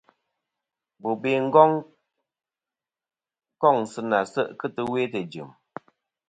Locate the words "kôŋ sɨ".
3.61-4.01